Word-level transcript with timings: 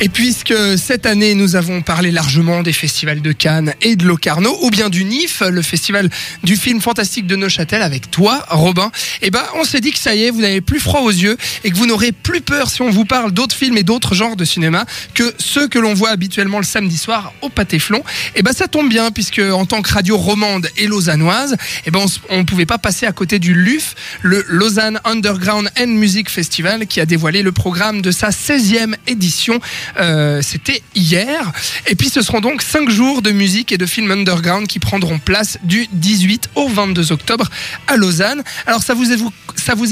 Et 0.00 0.08
puisque 0.08 0.54
cette 0.76 1.06
année 1.06 1.34
nous 1.36 1.54
avons 1.54 1.80
parlé 1.80 2.10
largement 2.10 2.62
des 2.62 2.72
festivals 2.72 3.22
de 3.22 3.30
Cannes 3.30 3.74
et 3.80 3.94
de 3.94 4.04
Locarno, 4.04 4.58
ou 4.62 4.70
bien 4.70 4.90
du 4.90 5.04
NIF, 5.04 5.40
le 5.48 5.62
festival 5.62 6.10
du 6.42 6.56
film 6.56 6.80
fantastique 6.80 7.28
de 7.28 7.36
Neuchâtel 7.36 7.80
avec 7.80 8.10
toi, 8.10 8.44
Robin, 8.48 8.90
eh 9.22 9.30
ben 9.30 9.42
on 9.54 9.62
s'est 9.62 9.80
dit 9.80 9.92
que 9.92 9.98
ça 9.98 10.16
y 10.16 10.24
est, 10.24 10.30
vous 10.30 10.40
n'avez 10.40 10.60
plus 10.60 10.80
froid 10.80 11.02
aux 11.02 11.10
yeux 11.10 11.36
et 11.62 11.70
que 11.70 11.76
vous 11.76 11.86
n'aurez 11.86 12.10
plus 12.10 12.40
peur 12.40 12.70
si 12.70 12.82
on 12.82 12.90
vous 12.90 13.04
parle 13.04 13.30
d'autres 13.30 13.54
films 13.54 13.76
et 13.76 13.84
d'autres 13.84 14.16
genres 14.16 14.34
de 14.34 14.44
cinéma 14.44 14.84
que 15.14 15.32
ceux 15.38 15.68
que 15.68 15.78
l'on 15.78 15.94
voit 15.94 16.10
habituellement 16.10 16.58
le 16.58 16.64
samedi 16.64 16.98
soir 16.98 17.32
au 17.40 17.48
Pâté-Flon. 17.48 18.02
Et 18.34 18.42
ben 18.42 18.52
ça 18.52 18.66
tombe 18.66 18.88
bien 18.88 19.12
puisque 19.12 19.38
en 19.38 19.64
tant 19.64 19.80
que 19.80 19.92
radio 19.92 20.18
romande 20.18 20.68
et 20.76 20.88
lausannoise, 20.88 21.56
eh 21.86 21.92
ben 21.92 22.04
on 22.30 22.38
ne 22.38 22.42
pouvait 22.42 22.66
pas 22.66 22.78
passer 22.78 23.06
à 23.06 23.12
côté 23.12 23.38
du 23.38 23.54
LUF, 23.54 23.94
le 24.22 24.44
Lausanne 24.48 24.98
Underground 25.04 25.70
and 25.78 25.86
Music 25.86 26.28
Festival, 26.30 26.88
qui 26.88 27.00
a 27.00 27.06
dévoilé 27.06 27.42
le 27.42 27.52
programme 27.52 28.02
de 28.02 28.10
sa 28.10 28.30
16e 28.30 28.96
édition 29.06 29.60
euh, 29.98 30.42
c'était 30.42 30.82
hier. 30.94 31.52
Et 31.86 31.94
puis 31.94 32.08
ce 32.08 32.22
seront 32.22 32.40
donc 32.40 32.62
5 32.62 32.88
jours 32.90 33.22
de 33.22 33.30
musique 33.30 33.72
et 33.72 33.78
de 33.78 33.86
films 33.86 34.10
underground 34.10 34.66
qui 34.66 34.78
prendront 34.78 35.18
place 35.18 35.58
du 35.62 35.86
18 35.92 36.50
au 36.54 36.68
22 36.68 37.12
octobre 37.12 37.48
à 37.86 37.96
Lausanne. 37.96 38.42
Alors 38.66 38.82
ça 38.82 38.94
vous 38.94 39.12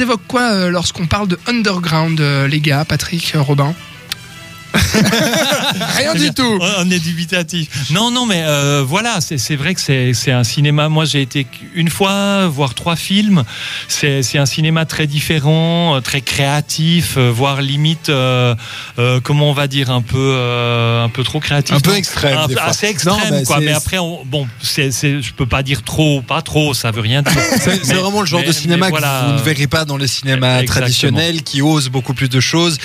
évoque, 0.03 0.23
quoi 0.29 0.43
euh, 0.43 0.71
lorsqu'on 0.71 1.07
parle 1.07 1.29
de 1.29 1.39
underground, 1.47 2.21
euh, 2.21 2.49
les 2.49 2.61
gars, 2.61 2.85
Patrick, 2.85 3.33
Robin? 3.37 3.75
Rien 5.97 6.15
du 6.15 6.33
tout. 6.33 6.59
On 6.79 6.91
est 6.91 6.99
dubitatif. 6.99 7.91
Non, 7.91 8.11
non, 8.11 8.27
mais 8.27 8.43
euh, 8.45 8.85
voilà, 8.87 9.19
c'est 9.21 9.57
vrai 9.57 9.75
que 9.75 9.81
c'est 9.81 10.33
un 10.33 10.45
cinéma. 10.45 10.89
Moi, 10.89 11.05
j'ai 11.05 11.23
été 11.23 11.47
une 11.75 11.91
fois 11.91 12.47
voir 12.49 12.75
trois 12.75 12.97
films. 12.97 13.45
C'est 13.89 14.39
un 14.39 14.47
cinéma 14.47 14.85
très 14.85 15.07
différent, 15.07 15.97
euh, 15.97 16.01
très 16.01 16.21
créatif, 16.21 17.15
euh, 17.17 17.31
voire 17.31 17.63
limite, 17.63 18.11
comment 19.23 19.51
on 19.51 19.53
va 19.53 19.67
dire, 19.67 19.91
un 19.91 20.03
peu, 20.03 20.37
un 21.03 21.09
peu 21.09 21.23
trop 21.25 21.41
créatif. 21.41 21.77
Un 21.77 21.81
peu 21.81 21.97
extrême. 21.97 22.39
assez 22.61 22.87
extrême, 22.87 23.45
quoi. 23.45 23.61
Mais 23.61 23.73
après, 23.73 23.99
on, 23.99 24.25
bon, 24.25 24.47
c'est 24.63 24.91
je 24.93 25.33
peux 25.33 25.47
pas 25.47 25.63
dire 25.63 25.83
trop, 25.83 26.23
pas 26.23 26.43
trop, 26.43 26.75
ça 26.75 26.91
veut 26.91 27.01
rien 27.01 27.23
dire. 27.23 27.33
C'est 27.83 27.95
vraiment 27.95 28.21
le 28.21 28.27
genre 28.27 28.43
de 28.45 28.53
cinéma 28.53 28.91
que 28.91 28.97
vous 28.97 29.33
ne 29.33 29.43
verrez 29.43 29.67
pas 29.67 29.85
dans 29.85 29.97
les 29.97 30.07
cinémas 30.07 30.63
traditionnels, 30.65 31.43
qui 31.43 31.63
ose 31.63 31.89
beaucoup 31.89 32.15
plus 32.15 32.29
de 32.29 32.41
choses, 32.41 32.79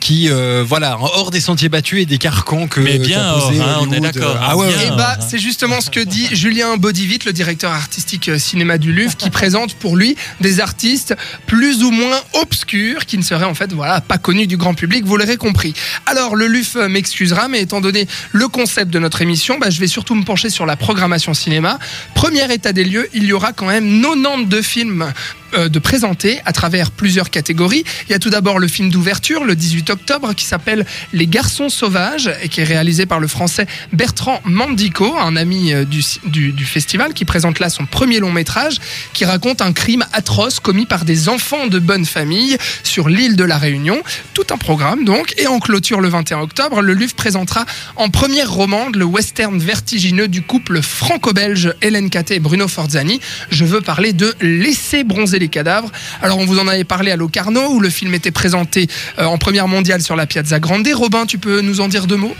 qui, 0.00 0.28
voilà, 0.64 0.98
hors 1.00 1.30
des 1.30 1.40
sentiers 1.48 1.70
battus 1.70 2.02
et 2.02 2.04
des 2.04 2.18
carcans 2.18 2.68
que. 2.68 2.78
Mais 2.78 2.98
bien, 2.98 3.26
hein, 3.26 3.78
on 3.80 3.90
est 3.90 4.00
d'accord. 4.00 4.36
Ah 4.38 4.54
ouais, 4.58 4.68
et 4.68 4.90
bah, 4.90 5.16
c'est 5.26 5.38
justement 5.38 5.80
ce 5.80 5.88
que 5.88 6.00
dit 6.00 6.28
Julien 6.32 6.76
Bodivit, 6.76 7.20
le 7.24 7.32
directeur 7.32 7.72
artistique 7.72 8.28
euh, 8.28 8.38
cinéma 8.38 8.76
du 8.76 8.92
Louvre, 8.92 9.16
qui 9.16 9.30
présente 9.40 9.72
pour 9.72 9.96
lui 9.96 10.14
des 10.42 10.60
artistes 10.60 11.16
plus 11.46 11.82
ou 11.82 11.90
moins 11.90 12.20
obscurs 12.34 13.06
qui 13.06 13.16
ne 13.16 13.22
seraient 13.22 13.46
en 13.46 13.54
fait 13.54 13.72
voilà 13.72 14.02
pas 14.02 14.18
connus 14.18 14.46
du 14.46 14.58
grand 14.58 14.74
public. 14.74 15.06
Vous 15.06 15.16
l'aurez 15.16 15.38
compris. 15.38 15.72
Alors 16.04 16.36
le 16.36 16.48
LUF 16.48 16.76
euh, 16.76 16.88
m'excusera, 16.88 17.48
mais 17.48 17.62
étant 17.62 17.80
donné 17.80 18.06
le 18.32 18.46
concept 18.48 18.90
de 18.90 18.98
notre 18.98 19.22
émission, 19.22 19.58
bah, 19.58 19.70
je 19.70 19.80
vais 19.80 19.86
surtout 19.86 20.14
me 20.14 20.24
pencher 20.24 20.50
sur 20.50 20.66
la 20.66 20.76
programmation 20.76 21.32
cinéma. 21.32 21.78
Premier 22.14 22.52
état 22.52 22.74
des 22.74 22.84
lieux, 22.84 23.08
il 23.14 23.24
y 23.24 23.32
aura 23.32 23.54
quand 23.54 23.68
même 23.68 24.02
92 24.02 24.62
films 24.62 25.12
euh, 25.54 25.68
de 25.70 25.78
présenter 25.78 26.40
à 26.44 26.52
travers 26.52 26.90
plusieurs 26.90 27.30
catégories. 27.30 27.82
Il 28.08 28.12
y 28.12 28.14
a 28.14 28.18
tout 28.18 28.28
d'abord 28.28 28.58
le 28.58 28.68
film 28.68 28.90
d'ouverture 28.90 29.44
le 29.44 29.56
18 29.56 29.88
octobre 29.88 30.34
qui 30.34 30.44
s'appelle 30.44 30.84
Les 31.14 31.26
garçons 31.26 31.70
sauvages 31.70 32.30
et 32.42 32.50
qui 32.50 32.60
est 32.60 32.64
réalisé 32.64 33.06
par 33.06 33.18
le 33.18 33.28
français 33.28 33.66
Bertrand 33.94 34.42
Mandico, 34.44 35.16
un 35.16 35.36
ami 35.36 35.72
euh, 35.72 35.84
du, 35.84 36.52
du, 36.52 36.64
festival 36.64 37.14
qui 37.14 37.24
présente 37.24 37.60
là 37.60 37.70
son 37.70 37.86
premier 37.86 38.18
long 38.18 38.30
métrage 38.30 38.76
qui 39.14 39.24
raconte 39.24 39.62
un 39.62 39.72
crime 39.72 40.04
atroce 40.12 40.60
commis 40.60 40.84
par 40.84 41.06
des 41.06 41.30
enfants 41.30 41.66
de 41.66 41.78
bonne 41.78 42.04
famille 42.04 42.58
sur 42.82 43.08
l'île 43.08 43.36
de 43.36 43.44
la 43.44 43.56
Réunion. 43.56 44.02
Tout 44.34 44.46
un 44.50 44.58
programme 44.58 45.04
donc. 45.04 45.32
Et 45.38 45.46
en 45.46 45.60
clôture 45.60 46.02
le 46.02 46.08
21 46.08 46.40
octobre, 46.40 46.82
le 46.82 46.92
LUF 46.92 47.14
présentera 47.14 47.64
en 47.96 48.10
première 48.10 48.52
romande 48.52 48.96
le 48.96 49.06
western 49.06 49.58
vertigineux 49.58 50.28
du 50.28 50.42
couple 50.42 50.82
franco-belge 50.82 51.74
Hélène 51.80 52.10
Caté 52.10 52.34
et 52.34 52.40
Bruno 52.40 52.68
Forzani. 52.68 53.18
Je 53.50 53.64
veux 53.64 53.80
parler 53.80 54.12
de 54.12 54.34
Laisser 54.40 55.04
bronzer 55.04 55.37
les 55.38 55.48
cadavres. 55.48 55.90
Alors 56.22 56.38
on 56.38 56.46
vous 56.46 56.58
en 56.58 56.68
avait 56.68 56.84
parlé 56.84 57.10
à 57.10 57.16
Locarno 57.16 57.68
où 57.70 57.80
le 57.80 57.90
film 57.90 58.14
était 58.14 58.30
présenté 58.30 58.88
euh, 59.18 59.24
en 59.24 59.38
première 59.38 59.68
mondiale 59.68 60.02
sur 60.02 60.16
la 60.16 60.26
Piazza 60.26 60.60
Grande. 60.60 60.88
Robin, 60.94 61.26
tu 61.26 61.38
peux 61.38 61.60
nous 61.60 61.80
en 61.80 61.88
dire 61.88 62.06
deux 62.06 62.16
mots? 62.16 62.34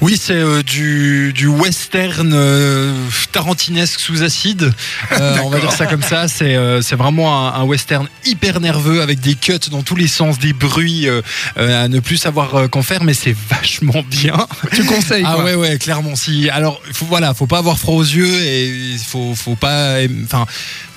Oui, 0.00 0.16
c'est 0.16 0.34
euh, 0.34 0.62
du, 0.62 1.32
du, 1.32 1.48
western 1.48 2.30
euh, 2.32 2.92
tarantinesque 3.32 3.98
sous 3.98 4.22
acide. 4.22 4.72
on 5.10 5.48
va 5.48 5.58
dire 5.58 5.72
ça 5.72 5.86
comme 5.86 6.02
ça. 6.02 6.28
C'est 6.28 6.94
vraiment 6.94 7.52
un, 7.52 7.64
western 7.64 8.06
hyper 8.24 8.60
nerveux 8.60 9.02
avec 9.02 9.18
des 9.18 9.34
cuts 9.34 9.58
dans 9.72 9.82
tous 9.82 9.96
les 9.96 10.06
sens, 10.06 10.38
des 10.38 10.52
bruits 10.52 11.08
à 11.56 11.88
ne 11.88 11.98
plus 11.98 12.16
savoir 12.16 12.70
qu'en 12.70 12.82
faire, 12.82 13.02
mais 13.02 13.14
c'est 13.14 13.34
vachement 13.50 14.04
bien. 14.08 14.46
Tu 14.72 14.84
conseilles 14.84 15.24
Ah 15.26 15.38
ouais, 15.38 15.56
ouais, 15.56 15.78
clairement. 15.78 16.14
Si, 16.14 16.48
alors, 16.48 16.80
faut, 16.92 17.06
voilà, 17.06 17.34
faut 17.34 17.48
pas 17.48 17.58
avoir 17.58 17.76
froid 17.78 17.96
aux 17.96 18.02
yeux 18.02 18.40
et 18.40 18.68
il 18.68 18.98
faut, 19.00 19.34
faut 19.34 19.56
pas, 19.56 19.96
enfin, 20.24 20.46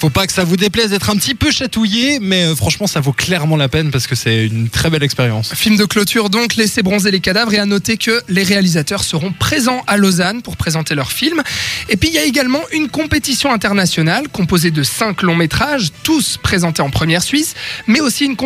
faut 0.01 0.09
pas 0.09 0.25
que 0.25 0.34
ça 0.34 0.44
vous 0.44 0.57
déplaise 0.57 0.89
d'être 0.89 1.12
un 1.12 1.16
petit 1.16 1.35
peu 1.35 1.51
chatouillé, 1.51 2.17
mais 2.19 2.45
euh, 2.45 2.56
franchement, 2.56 2.88
ça 2.88 3.00
vaut 3.00 3.13
clairement 3.13 3.56
la 3.56 3.69
peine 3.69 3.91
parce 3.91 4.07
que 4.07 4.16
c'est 4.16 4.47
une 4.47 4.67
très 4.67 4.89
belle 4.89 5.03
expérience. 5.03 5.53
Film 5.53 5.78
de 5.78 5.85
clôture 5.85 6.31
donc, 6.31 6.56
laissez 6.56 6.81
bronzer 6.81 7.12
les 7.12 7.19
cadavres 7.19 7.53
et 7.53 7.59
à 7.59 7.67
noter 7.67 7.97
que 7.97 8.23
les 8.28 8.41
réalisateurs 8.41 9.03
seront 9.03 9.31
présents 9.31 9.84
à 9.85 9.97
Lausanne 9.97 10.41
pour 10.41 10.57
présenter 10.57 10.95
leur 10.95 11.11
film. 11.11 11.44
Et 11.88 11.97
puis 11.97 12.09
il 12.09 12.16
y 12.16 12.17
a 12.17 12.23
également 12.23 12.61
une 12.73 12.90
compétition 12.90 13.53
internationale 13.53 14.28
composée 14.28 14.72
de 14.72 14.81
cinq 14.81 15.22
longs 15.22 15.35
métrages, 15.35 15.91
tous 16.01 16.40
présentés 16.41 16.81
en 16.81 16.90
première 16.90 17.22
Suisse, 17.22 17.53
mais 17.85 18.01
aussi 18.01 18.25
une, 18.25 18.38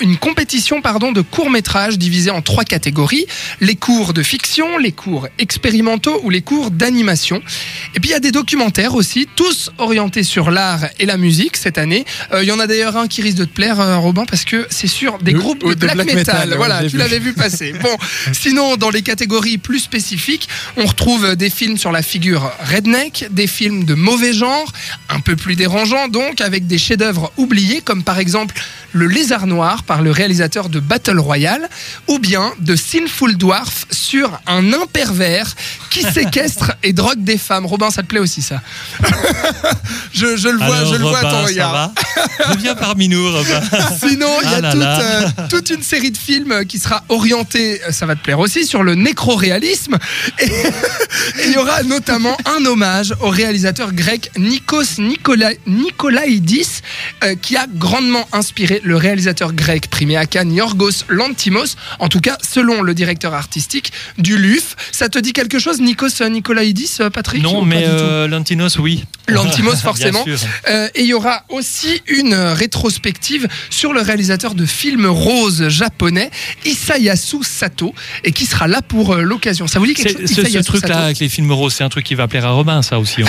une 0.00 0.16
compétition 0.16 0.80
pardon, 0.80 1.12
de 1.12 1.20
courts 1.20 1.50
métrages 1.50 1.98
divisés 1.98 2.30
en 2.30 2.40
trois 2.40 2.64
catégories 2.64 3.26
les 3.60 3.76
cours 3.76 4.14
de 4.14 4.22
fiction, 4.22 4.78
les 4.78 4.92
cours 4.92 5.28
expérimentaux 5.38 6.22
ou 6.22 6.30
les 6.30 6.40
cours 6.40 6.70
d'animation. 6.70 7.42
Et 7.94 8.00
puis 8.00 8.08
il 8.08 8.12
y 8.12 8.16
a 8.16 8.20
des 8.20 8.32
documentaires 8.32 8.94
aussi, 8.94 9.28
tous 9.36 9.70
orientés 9.76 10.22
sur 10.22 10.50
l'art 10.50 10.86
la 11.06 11.16
musique 11.16 11.56
cette 11.56 11.78
année. 11.78 12.04
Euh, 12.32 12.42
il 12.42 12.48
y 12.48 12.52
en 12.52 12.58
a 12.58 12.66
d'ailleurs 12.66 12.96
un 12.96 13.08
qui 13.08 13.22
risque 13.22 13.38
de 13.38 13.44
te 13.44 13.52
plaire, 13.52 13.80
euh, 13.80 13.98
Robin, 13.98 14.24
parce 14.24 14.44
que 14.44 14.66
c'est 14.70 14.86
sur 14.86 15.18
des 15.18 15.32
groupes 15.32 15.66
de, 15.66 15.74
black, 15.74 16.14
metal. 16.14 16.54
voilà, 16.56 16.88
tu 16.88 16.96
l'avais 16.96 17.18
vu 17.18 17.32
passer. 17.32 17.74
Bon, 17.82 17.96
sinon, 18.32 18.76
dans 18.76 18.90
les 18.90 19.02
catégories 19.02 19.58
plus 19.58 19.80
spécifiques, 19.80 20.48
on 20.76 20.84
retrouve 20.84 21.34
des 21.34 21.50
films 21.50 21.76
sur 21.76 21.90
la 21.90 22.02
figure 22.02 22.52
redneck, 22.70 23.26
des 23.30 23.48
films 23.48 23.84
de 23.84 23.94
mauvais 23.94 24.32
genre, 24.32 24.72
un 25.08 25.18
peu 25.20 25.34
plus 25.34 25.56
dérangeants 25.56 26.08
donc, 26.08 26.40
avec 26.40 26.66
des 26.66 26.78
chefs-d'œuvre 26.78 27.32
oubliés, 27.36 27.80
comme 27.80 28.04
par 28.04 28.18
exemple 28.18 28.54
Le 28.92 29.06
Lézard 29.06 29.46
Noir 29.46 29.82
par 29.82 30.02
le 30.02 30.10
réalisateur 30.12 30.68
de 30.68 30.78
Battle 30.78 31.18
Royale, 31.18 31.68
ou 32.06 32.18
bien 32.18 32.52
The 32.64 32.76
Sinful 32.76 33.36
Dwarf 33.36 33.86
sur 33.90 34.40
un 34.46 34.72
impervers 34.72 35.54
qui 35.92 36.02
séquestre 36.02 36.72
et 36.82 36.92
drogue 36.92 37.22
des 37.22 37.38
femmes? 37.38 37.66
Robin, 37.66 37.90
ça 37.90 38.02
te 38.02 38.06
plaît 38.06 38.20
aussi 38.20 38.42
ça? 38.42 38.60
Je, 40.14 40.36
je, 40.36 40.48
le 40.48 40.58
vois, 40.58 40.84
je 40.84 40.96
le 40.96 41.04
vois 41.04 41.18
à 41.18 41.22
ton 41.22 41.44
regard. 41.44 41.90
Reviens 42.46 42.74
parmi 42.74 43.08
nous, 43.08 43.32
Robin. 43.32 43.60
Sinon, 43.98 44.28
il 44.42 44.50
y 44.50 44.54
a 44.54 44.60
ah 44.62 44.72
toute, 44.72 44.82
euh, 44.82 45.48
toute, 45.48 45.70
une 45.70 45.82
série 45.82 46.10
de 46.10 46.16
films 46.18 46.66
qui 46.66 46.78
sera 46.78 47.02
orientée, 47.08 47.80
euh, 47.82 47.92
ça 47.92 48.04
va 48.04 48.14
te 48.14 48.22
plaire 48.22 48.38
aussi, 48.38 48.66
sur 48.66 48.82
le 48.82 48.94
nécroréalisme. 48.94 49.96
Et 50.38 50.50
il 51.46 51.52
y 51.52 51.56
aura 51.56 51.82
notamment 51.82 52.36
un 52.44 52.64
hommage 52.66 53.14
au 53.20 53.30
réalisateur 53.30 53.92
grec 53.92 54.30
Nikos 54.36 55.00
Nikolaidis, 55.66 56.82
euh, 57.24 57.34
qui 57.40 57.56
a 57.56 57.66
grandement 57.66 58.28
inspiré 58.32 58.80
le 58.84 58.96
réalisateur 58.96 59.52
grec 59.52 59.88
primé 59.88 60.16
à 60.16 60.26
Cannes, 60.26 60.52
Yorgos 60.52 61.04
Lantimos, 61.08 61.76
en 61.98 62.08
tout 62.08 62.20
cas 62.20 62.36
selon 62.42 62.82
le 62.82 62.94
directeur 62.94 63.34
artistique 63.34 63.92
du 64.18 64.36
LUF. 64.36 64.76
Ça 64.92 65.08
te 65.08 65.18
dit 65.18 65.32
quelque 65.32 65.58
chose, 65.58 65.80
Nikos 65.82 66.22
Nikolaidis, 66.28 66.98
Patrick 67.12 67.42
Non, 67.42 67.62
mais 67.62 67.86
Lantimos, 68.28 68.78
oui. 68.78 69.04
Lantimos, 69.28 69.76
forcément. 69.82 70.24
Euh, 70.68 70.88
et 70.94 71.02
il 71.02 71.06
y 71.06 71.14
aura 71.14 71.44
aussi 71.48 72.02
une 72.06 72.34
rétrospective 72.34 73.48
sur 73.70 73.92
le 73.92 74.00
réalisateur 74.00 74.54
de 74.54 74.66
films 74.66 75.06
roses 75.06 75.68
japonais, 75.68 76.30
Isayasu 76.64 77.42
Sato, 77.42 77.94
et 78.24 78.32
qui 78.32 78.46
sera 78.46 78.66
là 78.66 78.82
pour 78.82 79.14
euh, 79.14 79.22
l'occasion. 79.22 79.66
Ça 79.66 79.78
vous 79.78 79.86
dit 79.86 79.94
quelque 79.94 80.26
chose 80.26 80.36
Ce, 80.36 80.50
ce 80.50 80.58
truc-là 80.58 81.04
avec 81.04 81.18
les 81.18 81.28
films 81.28 81.52
roses, 81.52 81.74
c'est 81.74 81.84
un 81.84 81.88
truc 81.88 82.04
qui 82.04 82.14
va 82.14 82.28
plaire 82.28 82.46
à 82.46 82.50
Robin, 82.50 82.82
ça 82.82 82.98
aussi. 82.98 83.22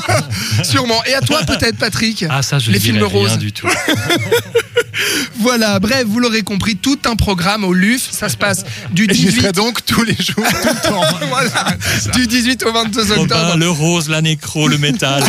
Sûrement. 0.64 1.02
Et 1.04 1.14
à 1.14 1.20
toi 1.20 1.42
peut-être, 1.42 1.78
Patrick. 1.78 2.24
Ah 2.28 2.42
ça, 2.42 2.58
je 2.58 2.70
les 2.70 2.80
films 2.80 3.02
roses. 3.02 3.38
du 3.38 3.52
tout. 3.52 3.68
voilà, 5.40 5.78
bref, 5.78 6.04
vous 6.06 6.20
l'aurez 6.20 6.42
compris, 6.42 6.76
tout 6.76 6.98
un 7.06 7.16
programme 7.16 7.64
au 7.64 7.72
LUF. 7.72 8.10
Ça 8.10 8.28
se 8.28 8.36
passe 8.36 8.64
du 8.90 9.06
18. 9.06 9.52
donc 9.54 9.84
tous 9.84 10.02
les 10.02 10.14
jours, 10.14 10.44
tout 10.62 10.68
le 10.68 10.88
temps. 10.88 11.02
voilà, 11.28 11.76
du 12.14 12.26
18 12.26 12.64
au 12.64 12.72
22 12.72 13.12
octobre. 13.12 13.56
le 13.56 13.68
rose, 13.70 14.08
la 14.08 14.22
nécro, 14.22 14.68
le 14.68 14.78
métal, 14.78 15.22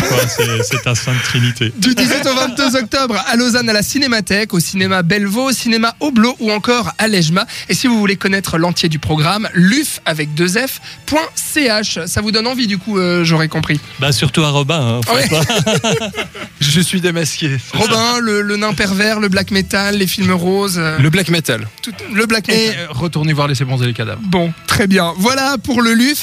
c'est 0.64 0.88
un 0.88 0.96
sainte 0.96 1.22
trinité. 1.24 1.72
Du 1.78 1.94
18 1.96 2.26
au 2.26 2.36
22 2.36 2.76
octobre 2.78 3.24
à 3.28 3.36
Lausanne 3.36 3.70
à 3.70 3.74
la 3.74 3.84
Cinémathèque, 3.84 4.54
au 4.54 4.60
cinéma 4.60 5.04
Bellevaux, 5.04 5.50
au 5.50 5.54
cinéma 5.54 5.96
Oblo 6.00 6.36
ou 6.40 6.52
encore 6.52 6.92
à 6.98 7.08
l'EJMA. 7.08 7.46
Et 7.70 7.74
si 7.74 7.88
vous 7.88 7.98
voulez 8.00 8.16
connaître 8.16 8.58
l'entier 8.58 8.90
du 8.90 9.00
programme, 9.00 9.48
luf 9.54 10.02
avec 10.06 10.34
2 10.34 10.48
f.ch. 10.48 12.00
Ça 12.06 12.22
vous 12.22 12.32
donne 12.32 12.48
envie 12.48 12.68
du 12.68 12.78
coup, 12.78 12.98
euh, 12.98 13.24
j'aurais 13.24 13.48
compris. 13.48 13.80
Bah 14.00 14.12
surtout 14.12 14.44
à 14.44 14.50
Robin. 14.50 15.02
Hein, 15.08 16.22
Je 16.60 16.82
suis 16.82 17.02
démasqué. 17.02 17.58
Robin, 17.74 18.20
le, 18.20 18.42
le 18.42 18.58
nain 18.58 18.74
pervers, 18.74 19.20
le 19.20 19.28
black 19.30 19.52
metal, 19.58 19.98
les 19.98 20.08
films 20.08 20.32
roses, 20.32 20.78
euh, 20.78 20.98
Le 21.00 21.10
black 21.10 21.30
metal. 21.30 21.68
tout- 21.82 21.92
le 22.14 22.26
black 22.26 22.48
Et 22.50 22.68
metal. 22.70 22.80
euh, 22.80 22.88
retournez 22.92 23.34
voir 23.34 23.48
les 23.48 23.56
séquences 23.56 23.82
et 23.82 23.86
les 23.86 23.94
cadavres. 23.94 24.22
Bon, 24.24 24.54
très 24.68 24.88
bien. 24.88 25.14
Voilà 25.18 25.58
pour 25.64 25.82
le 25.82 25.94
LUF. 25.94 26.16